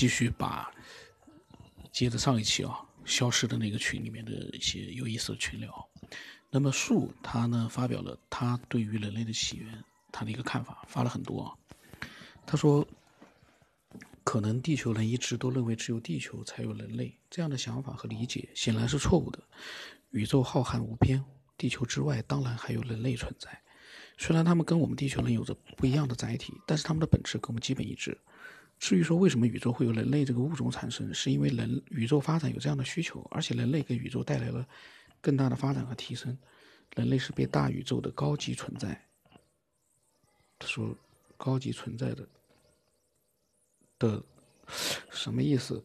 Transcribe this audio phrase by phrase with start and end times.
[0.00, 0.72] 继续把
[1.92, 5.88] 接着上一期啊消失的那个群里面的一些有意思的群聊。
[6.48, 11.52] 那么树他呢发表了他对于人类的起源他的一个看法，发了很多啊。
[12.46, 12.88] 他说，
[14.24, 19.38] 可能地球人一直都认为只有地球才有人类，这样的想法和理解显然是错误的。
[20.12, 21.22] 宇宙浩瀚无边，
[21.58, 23.50] 地球之外当然还有人类存在。
[24.16, 28.16] 虽然他们跟我们地球人有着不一样的载体，但是他们的本质跟我们基本一致。
[28.80, 34.66] 至于说为什么宇宙会有人类这个物种产生，是因为人宇宙发展有这样的需求，而且人类给宇宙带来了
[35.20, 36.36] 更大的发展和提升。
[36.96, 39.06] 人类是被大宇宙的高级存在，
[40.64, 40.96] 说
[41.36, 42.26] 高级存在的
[43.98, 44.24] 的
[45.10, 45.84] 什么意思？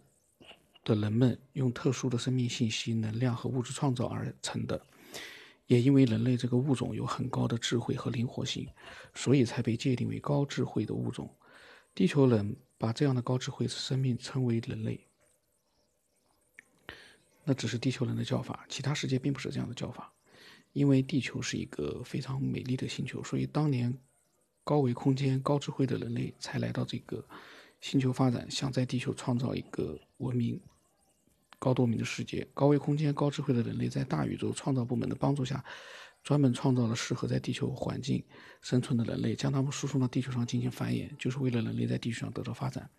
[0.85, 4.81] 的人们用特殊的生命信息、能量和物质创造而成的。
[5.67, 8.67] 也因为人类这个物种有很高的智慧和灵活性，
[9.15, 11.27] 所以才被界定为高智慧的物种。
[11.95, 15.07] 地球人把这样的高智慧生命称为人类，
[17.45, 20.11] 那只是地球人的叫法，其他世界并不是这样的叫法。
[20.73, 23.97] 因为地球是一个非常美丽的星球，所以当年
[24.65, 27.25] 高维空间、高智慧的人类才来到这个
[27.79, 30.59] 星球发展，想在地球创造一个文明。
[31.57, 35.63] 高多明的世界，高维空间、高智慧的人类在大宇宙创造部门的帮助下，
[36.25, 38.21] 专门创造了适合在地球环境
[38.61, 42.89] 生存的人类，将他们输送到地球上进行繁衍，就是为了人类在地球上得到发展、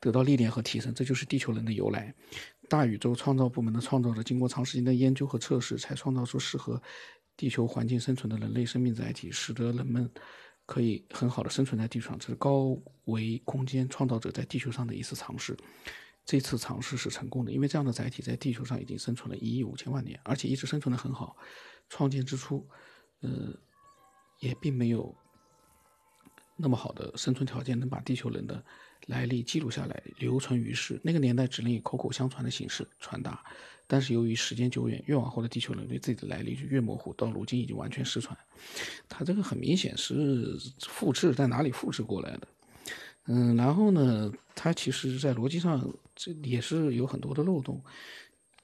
[0.00, 0.94] 得到历练和提升。
[0.94, 2.12] 这就是地球人的由来。
[2.70, 6.82] 大宇宙创造部门的创造者经过长时间的研究和测试，才创造出适合
[7.36, 10.10] 地球环境生存的人类生命载体，使得人们
[10.64, 12.18] 可以很好的生存在地球上。
[12.18, 15.54] 这是高维空间创造者在地球上的一次尝试。
[16.24, 21.36] 这次尝试是成功的，因为这样的载体在地球上已经生存了一亿五千万年，而且一直生存的很好。
[21.90, 22.66] 创建之初，
[23.20, 23.52] 呃，
[24.38, 25.14] 也并没有
[26.56, 28.64] 那么好的生存条件，能把地球人的
[29.08, 30.98] 来历记录下来，留存于世。
[31.04, 33.44] 那个年代只能以口口相传的形式传达，
[33.86, 38.34] 但是由于时间久远，越往后的地球人对自己的来历就越模糊，到如今已经完全失传。
[39.08, 42.48] 它这个很明显是复制，在哪里复制过来的？
[43.26, 45.92] 嗯，然后呢，它其实在逻辑上。
[46.22, 47.82] 这也是有很多的漏洞。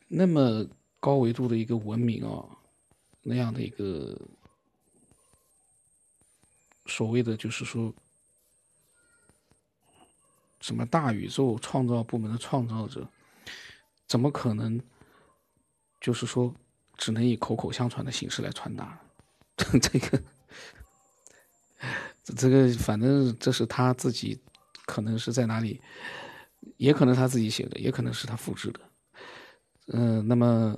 [0.09, 0.67] 那么
[1.01, 2.45] 高维度的一个文明啊，
[3.29, 4.17] 那样的一个
[6.87, 7.93] 所谓的就是说，
[10.61, 13.09] 什么大宇宙创造部门的创造者，
[14.07, 14.81] 怎么可能
[16.01, 16.55] 就是说
[16.97, 18.99] 只能以口口相传的形式来传达？
[19.57, 20.23] 这个，
[22.37, 24.41] 这个反正这是他自己
[24.87, 25.83] 可能是在哪里。
[26.79, 28.81] 也可能他自己写的，也可能是他复制的，
[29.87, 30.77] 嗯，那么，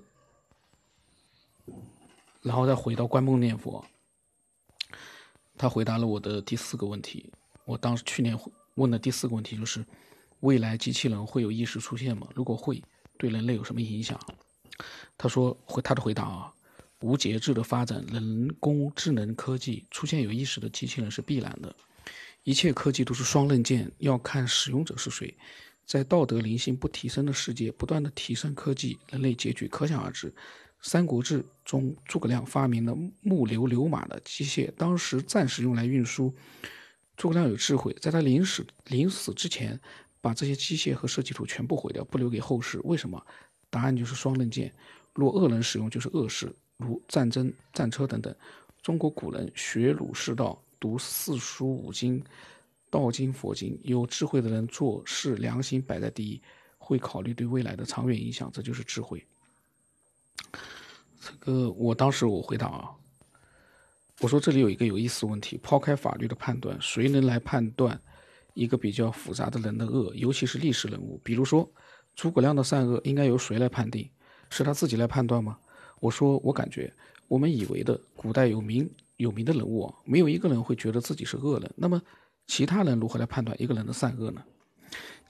[2.43, 3.85] 然后再回到观梦念佛，
[5.57, 7.33] 他回答了我的第四个问题。
[7.65, 8.39] 我当时去年
[8.75, 9.85] 问的第四个问题就是：
[10.41, 12.29] 未来机器人会有意识出现吗？
[12.35, 12.83] 如果会，
[13.17, 14.19] 对人类有什么影响？
[15.17, 16.53] 他说回他的回答啊，
[17.01, 21.75] 无节制的发展人工智能科技，出现有意识的机器人是必然的。
[22.45, 25.37] 一切科技都是双刃剑，要看使用者是谁。
[25.85, 30.31] 在道德灵性不提升的世界，不断的提升科技，人类结局可想而知。
[30.81, 36.33] 《三国志》中，诸葛亮发明了木牛流马的机械，当时暂时用来运输。
[37.17, 39.79] 诸葛亮有智慧，在他临死临死之前，
[40.21, 42.81] 把这些机械和设计图全部毁掉，不留给后世。
[42.85, 43.21] 为什么？
[43.71, 44.73] 答案就是双刃剑。
[45.15, 48.35] 若恶人使用，就是恶事，如战争、战车等等。
[48.81, 52.23] 中国古人学儒释道，读四书五经。
[52.91, 56.41] 道经、佛经，有智慧的人做事良心摆在第一，
[56.79, 59.23] 会考虑对未来的长远影响，这就是智慧。
[61.21, 62.91] 这个我当时我回答啊，
[64.21, 68.01] 我说这里有一个有意思问题：抛开法律的判断，谁能来判断
[68.55, 70.15] 一个比较复杂的人的恶？
[70.15, 71.69] 尤其是历史人物，比如说
[72.15, 74.09] 诸葛亮的善恶，应该由谁来判定？
[74.51, 75.59] 是他自己来判断吗？
[76.01, 76.93] 我说我感觉，
[77.27, 81.71] 我们以为的古代有名有名的人物，没有一个人会觉得自己是恶人。
[81.77, 82.01] 那么。
[82.51, 84.43] 其他人如何来判断一个人的善恶呢？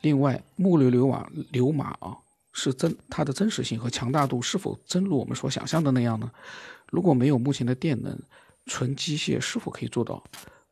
[0.02, 2.16] 另外，木流流马流马啊，
[2.60, 6.28] 是真它的真实性和强大度是否真如我们所想象的那样呢？
[6.90, 8.18] 如果没有目前的电能，
[8.66, 10.24] 纯机械是否可以做到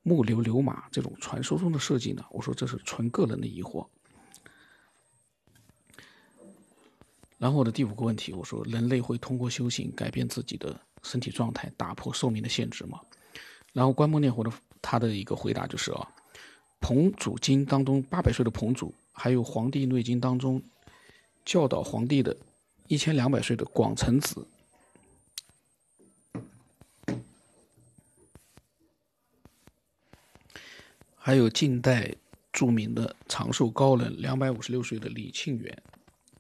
[0.03, 2.25] 木流流马这种传说中的设计呢？
[2.31, 3.87] 我说这是纯个人的疑惑。
[7.39, 13.01] 然后我的第五个问题，我说人类会通过修行改变自己的身体状态，打破寿命的限制吗？
[13.73, 14.51] 然后观梦念佛的
[14.83, 16.09] 他的一个回答就是啊。
[16.81, 20.63] 彭祖经当中八百岁的彭祖，还有《黄帝内经》当中
[21.47, 22.37] 教导皇帝的
[22.89, 24.45] 一千两百岁的广成子，
[31.15, 32.13] 还有近代
[32.53, 35.83] 著名的长寿高人两百五十六岁的李庆元，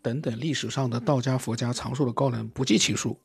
[0.03, 3.17] 等等历史上的道家、佛家长寿的高人不计其数。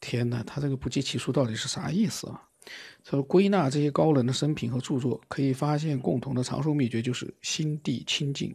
[0.00, 2.48] 天哪，他这个不计其数到底是啥意思啊？
[3.02, 8.54] 他说归纳这些高人的生平和著作，可以发现共同的长寿秘诀就是心地清净。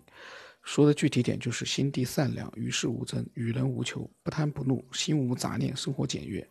[0.63, 6.45] 说的具体点就是心地善良，与世无争，与人无求，不贪不怒，心无杂念，生活简约。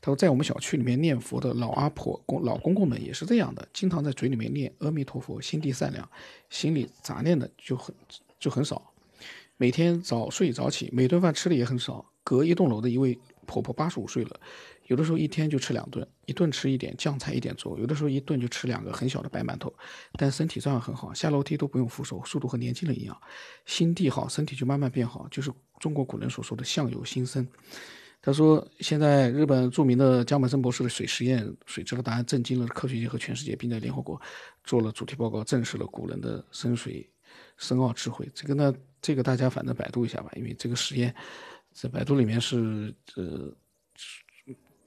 [0.00, 6.08] 他说，在我们小区里面念佛的老阿婆、公老公公们也是这样的，经常在嘴里面念阿弥陀佛，心地善良，
[6.48, 7.94] 心里杂念的就很
[8.38, 8.92] 就很少。
[9.56, 12.06] 每天早睡早起，每顿饭吃的也很少。
[12.22, 14.40] 隔一栋楼的一位婆婆八十五岁了，
[14.90, 19.72] 有的时候一天就吃两顿，一顿吃一点酱菜一点粥，有的时候一顿就吃两个很小的白馒头，
[20.14, 23.16] 但身体照样很好，下楼梯都不用扶手，速度和年轻人一样。
[23.66, 27.46] 心地好，身体就慢慢变好，就是中国古人所说的相由心生。
[28.20, 34.20] 他说，现在日本著名的江本森博士的水实验水质的答案震惊了科学界和全世界，并在联合国
[34.64, 37.08] 做了主题报告，证实了古人的深水
[37.58, 38.28] 深奥智慧。
[38.34, 41.14] 这个呢，这个大家反正百度一下吧，因为这个实验
[41.72, 43.54] 在百度里面是呃，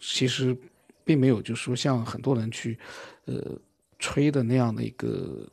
[0.04, 0.56] 其实
[1.06, 2.78] 并没有就是说像很多人去
[3.26, 3.58] 呃
[3.98, 5.50] 吹的那样的一个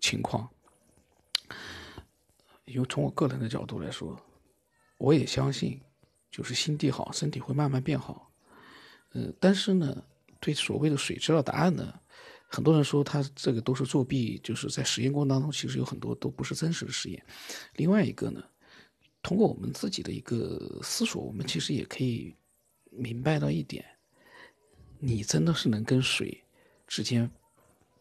[0.00, 0.48] 情况。
[2.64, 4.20] 因为从我个人的角度来说，
[4.98, 5.80] 我也相信。
[6.30, 8.30] 就是心地好，身体会慢慢变好。
[9.14, 10.04] 嗯，但是呢，
[10.38, 11.92] 对所谓的水知道答案呢，
[12.46, 17.24] 很多人说他这个都是作弊，就是在实验过程当中，其实有很多都不是真实的实验。
[17.76, 18.44] 另外一个呢，
[19.22, 22.36] 通过我们自己的一个思索，我们其实也可以
[22.90, 23.84] 明白到一点：
[24.98, 26.44] 你真的是能跟水
[26.86, 27.30] 之间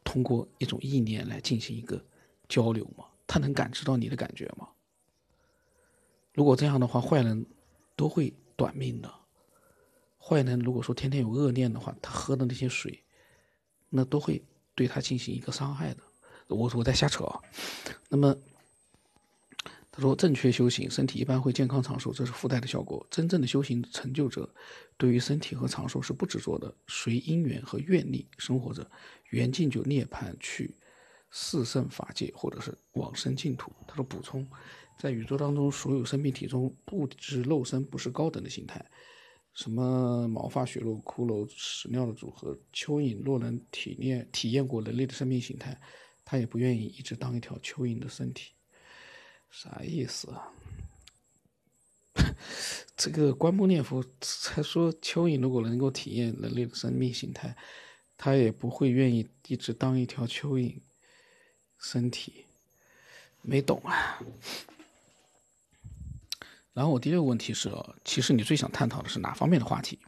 [0.04, 2.04] 通过一种意念来进行一个
[2.48, 3.06] 交流吗？
[3.26, 4.70] 他能感知到你的感觉吗？
[6.34, 7.46] 如果这样的话，坏人。
[7.98, 9.12] 都会短命的。
[10.20, 13.04] 坏人如果说天天有恶念的话，他喝的那些水，
[13.90, 14.40] 那都会
[14.76, 16.04] 对他进行一个伤害的。
[16.50, 17.42] 我我在瞎扯啊。
[18.08, 18.38] 那么
[19.98, 23.04] 他说，正确修行，身体一般会健康长寿，这是附带的效果。
[23.10, 24.48] 真正的修行成就者，
[24.96, 28.88] 对于身体和长寿是不执着的，随因缘和愿力生活着，
[29.32, 30.76] 缘尽就涅槃去
[31.32, 33.72] 四圣法界，或者是往生净土。
[33.88, 34.48] 他说补充。
[35.00, 38.86] 在宇宙当中，所有生命体中，不知肉身不是高等的形态。
[39.54, 45.82] 什么毛发、血肉、骷髅、屎尿的组合，蚯蚓若能体验体验过人类的生命形态，
[46.24, 48.52] 他也不愿意一直当一条蚯蚓的身体。
[49.50, 50.52] 啥意思啊？
[52.96, 57.56] 这个观木念佛才说，蚯蚓如果能够体验人类的生命形态，
[58.18, 60.80] 他也不会愿意一直当一条蚯蚓
[61.80, 62.46] 身体。
[63.44, 64.20] 没懂啊？
[66.74, 67.72] 然后我第六个问题是，
[68.04, 70.00] 其实你最想探讨的是哪方面的话题？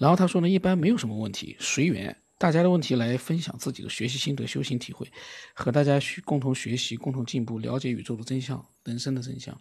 [0.00, 5.08] 然后他说呢，一般没有什么问题，随缘，大家的问题来分享自己的学习心得、修行体会，
[5.54, 9.56] 和大家学共同学习、共同进步，了解宇宙的真相、人生的真相。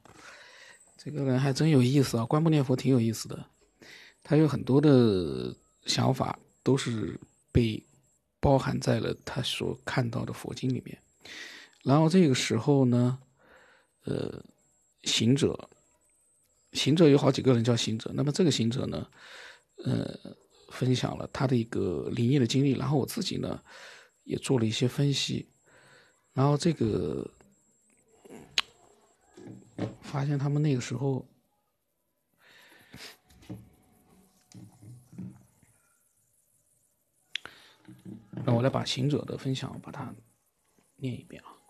[0.98, 3.46] 这个人还真有意思啊，观不念佛挺有意思的，
[4.24, 5.56] 他有很多的
[5.86, 7.20] 想法都是
[7.52, 7.86] 被
[8.40, 10.98] 包含在了他所看到的佛经里面。
[11.84, 13.20] 然后这个时候呢，
[14.06, 14.44] 呃，
[15.04, 15.70] 行者。
[16.74, 19.08] 行者有好几个人叫行者，那么这个行者呢，
[19.84, 20.36] 呃，
[20.72, 23.62] 分享了他的一个灵异的经历，然后我自己呢
[24.24, 25.48] 也做了一些分析，
[26.34, 27.30] 然后这个
[30.02, 31.28] 发现他们那个时候，
[38.46, 40.14] 让我来把行者的分享把它
[40.96, 41.61] 念一遍啊。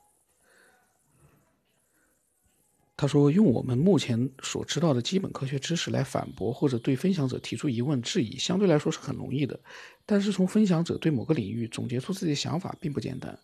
[3.01, 9.59] 他说：“用我们目前所知道的基本科学知识来反驳或者对分享者提出疑问质疑，相对来说是很容易的。
[10.05, 13.35] 但是从分享者对某个领域总结出自己的想法并不简单，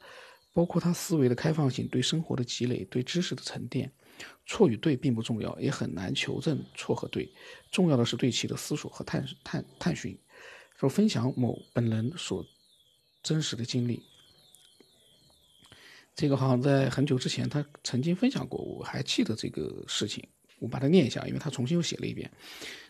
[0.53, 3.91] 包括他思维的开放性、对生活的积累、对知识的沉淀。
[4.45, 7.27] 错与对并不重要，也很难求证错和对。
[7.71, 10.15] 重要的是对其的思索和探探探寻。
[10.79, 12.45] 说分享某本人所
[13.23, 14.03] 真实的经历。”
[16.17, 20.27] 这个好像在很久之前，他曾经分享过，我还记得这个事情。
[20.57, 22.29] 我把它念一下，因为他重新又写了一遍。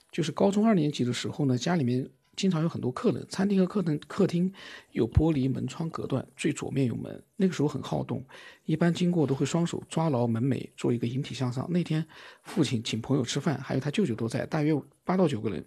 [0.10, 4.50] 就是高中二年级的时候呢，家里面经常有很多客人，餐厅和客厅客厅
[4.94, 7.22] 有玻璃门窗隔断，最左面有门。
[7.36, 8.26] 那个时候很好动，
[8.64, 11.70] 一般经过都会双手抓牢门楣，做一个引体向上。
[11.70, 12.08] 那天
[12.44, 15.66] 父亲请朋友吃饭，还有他舅舅都在，大约八到九个人。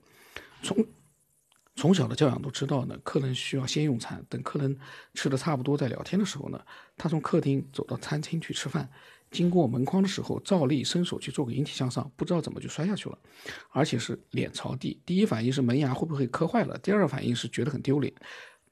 [0.62, 0.82] 从
[1.76, 4.76] 从小的教养都知道呢，客人需要先用餐，等客人
[5.14, 6.60] 吃的差不多，再聊天的时候呢，
[6.96, 8.88] 他从客厅走到餐厅去吃饭，
[9.30, 13.18] 经过门框的时候，照例伸手去做个引体向上，不知道怎么就摔下去了，
[13.70, 15.00] 而且是脸朝地。
[15.06, 18.12] 第一反应是门牙会不会磕坏了，第二反应是觉得很丢脸。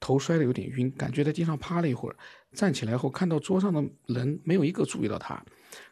[0.00, 2.16] 头摔得有点晕，感觉在地上趴了一会儿，
[2.52, 5.44] 站起来后看到桌上的人没有一个注意到他，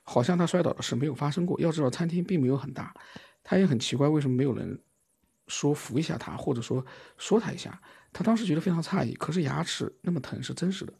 [0.05, 1.61] 好像他摔倒的事没有发生过。
[1.61, 2.95] 要知道餐厅并没有很大，
[3.43, 4.79] 他也很奇怪为什么没有人
[5.49, 6.85] 说扶一下他，或者说
[7.19, 7.81] 说他一下。
[8.13, 10.93] 他当时觉得非常诧异，可是牙齿那么疼是真实的。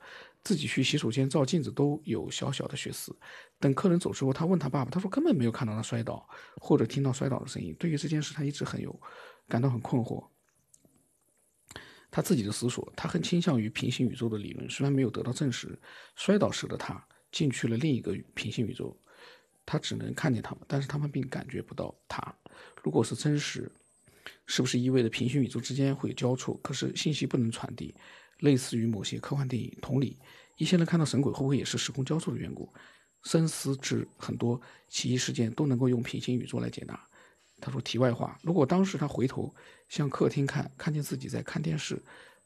[0.45, 3.17] 自己去洗手间照镜子都有小小的血丝。
[3.59, 6.29] 等客人走之后，他问他爸爸，他说根本没有看到他摔倒，
[6.61, 7.75] 或者听到摔倒的声音。
[7.79, 8.95] 对于这件事，他一直很有
[9.49, 10.29] 感到很困惑。
[12.11, 15.79] 他自己的思索，他很倾向于平行宇宙的理论，虽然没有得到证实。
[16.17, 18.95] 摔倒时的他进去了另一个平行宇宙，
[19.65, 22.23] 他只能看见他们，但是他们并感觉不到他。
[22.83, 23.73] 如果是真实。
[24.47, 26.59] 是不是意味着平行宇宙之间会交错？
[26.63, 27.95] 可是信息不能传递，
[28.39, 29.77] 类似于某些科幻电影。
[29.83, 30.19] 同理，
[30.57, 32.73] 一些人看到神鬼会不会也是时空交错的缘故？
[33.25, 37.09] 深思之很多奇异事件都能够用平行宇宙来解答。
[37.61, 39.53] 他说：“题外话，如果当时他回头
[39.89, 42.01] 向客厅看，看见自己在看电视，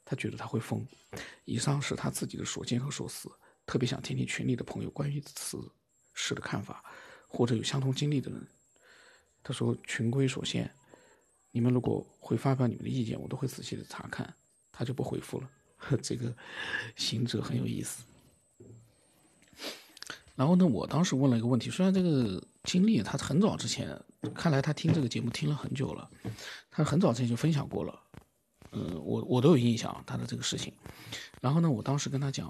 [0.04, 0.86] 他觉得他会疯。”
[1.44, 3.28] 以上是他自己的所见和所思，
[3.66, 5.58] 特别想听听群里的朋友关于此
[6.14, 6.82] 事的看法，
[7.28, 8.46] 或者有相同经历的人。
[9.42, 10.72] 他说：“群规所限。”
[11.52, 14.32] 你们如果会发表你们的意见，我都会仔细的查看。
[14.72, 15.50] 他就不回复了。
[16.00, 16.34] 这个
[16.96, 18.04] 行者很有意思。
[20.36, 23.94] 然后呢，我当时问了一个问题，虽然这个经历他很早之前，
[24.34, 26.08] 看来他听这个节目听了很久了，
[26.70, 28.00] 他很早之前就分享过了。
[28.72, 30.72] 嗯，我我都有印象他的这个事情。
[31.42, 32.48] 然后呢，我当时跟他讲，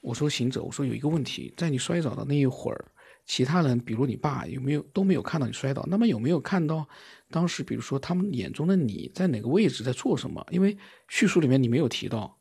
[0.00, 2.84] 我说行者，我说有一个问题，在你摔倒的那一会儿。
[3.28, 5.84] 其他人，比如你爸，有没有都没有看到你摔倒？
[5.86, 6.88] 那么有没有看到
[7.30, 10.44] 当时，比如说他们眼中的你在哪个位置，在做什么？
[10.50, 10.76] 因为
[11.08, 12.36] 叙述里面你没有提到。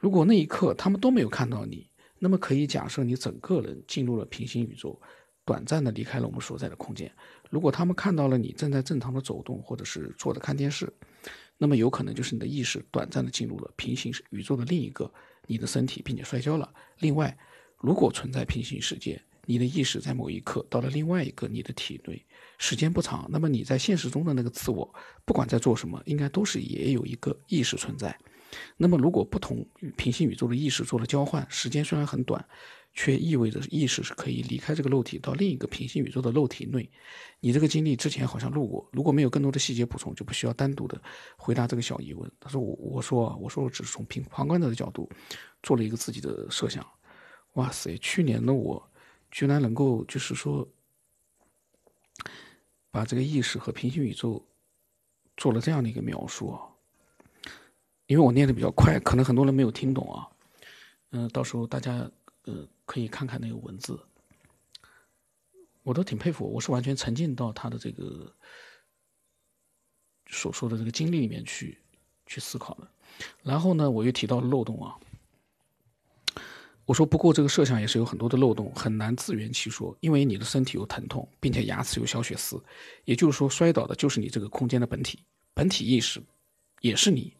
[0.00, 5.00] 如果那一刻他们都没有看到你，那么可以假设你整个人进入了平行宇宙，
[5.44, 7.10] 短暂的离开了我们所在的空间。
[7.48, 10.92] 如果他们看到了你正在正常的走动，或者是坐着看电视，
[11.56, 15.08] 那么有可能就是你的意识短暂的进入了平行宇宙的另一个
[15.46, 16.68] 你的身体，并且摔跤了。
[16.98, 17.38] 另外，
[17.78, 22.26] 如果存在平行世界，你的意识在某一刻到了另外一个你的体内，
[22.58, 23.26] 时间不长。
[23.30, 28.16] 那么你在现实中的那个自我，不管在做什么，应该都是也有一个意识存在。
[28.76, 32.42] 那么如果不同平行宇宙的意识做了交换，时间虽然很短，
[32.94, 36.88] 却意味着意识是可以离开这个肉体到另一个平行宇宙的肉体内。
[37.40, 41.00] 你这个经历之前好像录过，如果没有更多的细节补充，就不需要单独的
[41.36, 42.30] 回答这个小疑问。
[42.40, 45.10] 他说我我说我说我只是从旁旁观者的角度
[45.62, 46.86] 做了一个自己的设想。
[47.54, 48.90] 哇塞，去年的我。
[49.36, 50.66] 居然能够就是说，
[52.90, 54.42] 把这个意识和平行宇宙
[55.36, 56.64] 做了这样的一个描述啊！
[58.06, 60.26] 因为我念的比较快，可能很多人没有听懂啊。
[61.10, 62.10] 嗯，到时候大家
[62.44, 64.00] 呃可以看看那个文字，
[65.82, 68.34] 我都挺佩服，我是完全沉浸到他的这个
[70.28, 71.78] 所说的这个经历里面去
[72.24, 72.88] 去思考的。
[73.42, 74.96] 然后呢，我又提到漏洞啊。
[76.86, 79.94] 我说，不过这个设想也是有很多的漏洞，很难自圆其说。
[80.00, 82.62] 因为你的身体有疼痛，并且牙齿有小血丝，
[83.04, 85.18] 也就是说，摔倒的就是你这个空间的本体，
[85.52, 86.22] 本体意识
[86.80, 87.34] 也是你。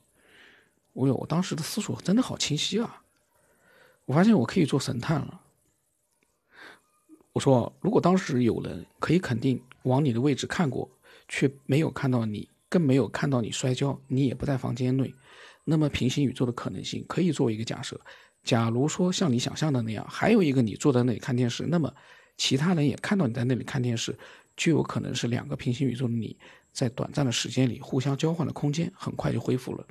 [0.92, 3.02] 我有，我当时的思索真的好清晰啊！
[4.04, 5.40] 我发现我可以做神探了。
[7.32, 10.90] 我说，如果当时有人可以肯定往你的位置看过，
[11.28, 15.14] 却没有看到你，更没有看到你摔跤，你也不在房间内，
[15.62, 18.00] 那么平行宇宙的可能性可以作为一个假设。
[18.46, 21.92] 假如说像你想象的那样，还有一个你坐在那里看电视，那么
[22.36, 24.16] 其他人也看到你在那里看电视，
[24.56, 26.38] 就有可能是两个平行宇宙的你
[26.72, 29.84] 在短暂的时间里互相交换的空间，很快就恢复了。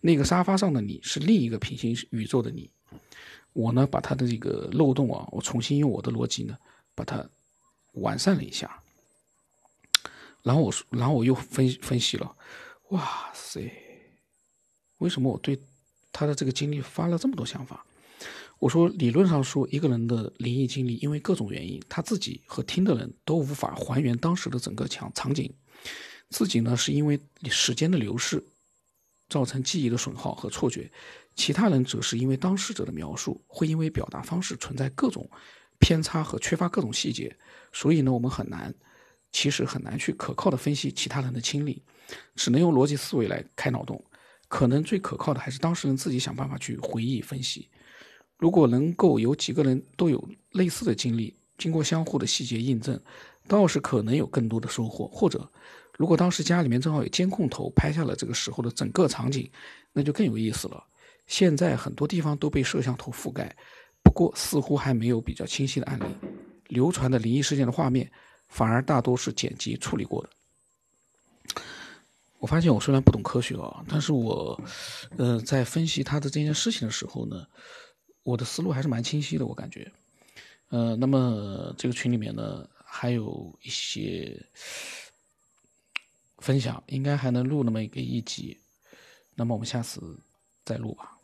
[0.00, 2.68] 那个沙发上的你是另一个平行宇宙的你。
[3.52, 6.58] 我呢，把他的这个漏洞啊，我重新用我的逻辑呢，
[6.96, 7.24] 把它
[7.92, 8.82] 完善了一下。
[10.42, 12.36] 然后我，然后我又分分析了，
[12.88, 13.72] 哇塞，
[14.98, 15.60] 为什么我对
[16.10, 17.84] 他的这个经历发了这么多想法？
[18.60, 25.50] 我说，理论上说，一个人的灵异经历，因为各种原因，他自己和听的人都无法还原当时的整个场场景。
[26.28, 28.44] 自己呢，是因为时间的流逝，
[29.30, 30.90] 造成记忆的损耗和错觉；
[31.34, 35.28] 其他人则是因为当事者的描述，会因为表达方式存在各种
[35.78, 37.34] 偏差和缺乏各种细节。
[37.72, 38.74] 所以呢，我们很难，
[39.32, 41.82] 其实很难去可靠的分析其他人的经历，
[42.36, 44.04] 只能用逻辑思维来开脑洞。
[44.48, 47.70] 可能最可靠的还是当事人自己想办法去回忆分析。
[48.40, 52.98] 如果能够有几个人都有类似的经历，经过相互的细节印证，
[53.46, 55.06] 倒是可能有更多的收获。
[55.08, 55.46] 或者，
[55.98, 59.48] 如果当时家里面正好有监控头拍下了这个时候的整个场景，
[59.92, 60.82] 那就更有意思了。
[61.26, 63.54] 现在很多地方都被摄像头覆盖，
[64.02, 66.04] 不过似乎还没有比较清晰的案例。
[66.68, 68.10] 流传的灵异事件的画面，
[68.48, 70.30] 反而大多是剪辑处理过的。
[72.38, 74.58] 我发现我虽然不懂科学啊，但是我，
[75.18, 77.44] 呃，在分析他的这件事情的时候呢，
[78.22, 79.90] 我的思路还是蛮清晰的，我感觉。
[80.68, 84.40] 呃，那么这个群里面呢，还有一些
[86.38, 88.56] 分享，应该还能录那么一个一集。
[89.34, 90.18] 那么我们下次
[90.64, 91.18] 再录吧，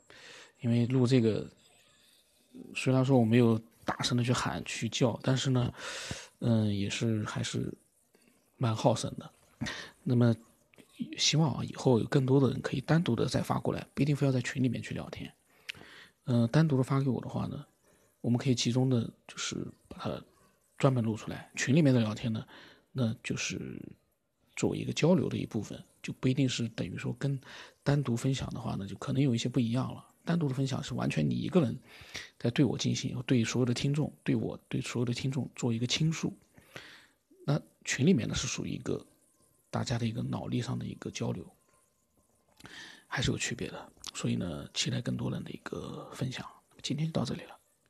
[0.60, 1.48] 因为录这个，
[2.74, 5.72] 虽然说我没有大声的去喊去叫，但是呢，
[6.38, 7.72] 嗯，也是还是
[8.56, 9.30] 蛮耗神的。
[10.02, 10.34] 那么
[11.18, 15.32] 希望啊，以后有更多的人可以单独的再发过来，不一定非要在群里面去聊天。
[16.26, 17.64] 嗯，单独的发给我的话呢？
[18.20, 20.20] 我们可以集中的，就是把它
[20.76, 21.50] 专门录出来。
[21.54, 22.44] 群里面的聊天呢，
[22.90, 23.80] 那就是
[24.56, 27.40] 作为一个交流的一部分，就不一定是等于说跟
[27.84, 30.04] 单独分享的话呢，就可能有一些不一样了。
[30.24, 31.78] 单独的分享是完全你一个人
[32.36, 36.36] 在对我进行，对所有的听众，对我对所有的听众做一个倾诉。
[37.44, 39.06] 那群里面呢是属于一个
[39.70, 41.48] 大家的一个脑力上的一个交流，
[43.06, 43.92] 还是有区别的。
[44.14, 46.46] 所以呢，期待更多人的一个分享。
[46.82, 47.55] 今天就到这里了。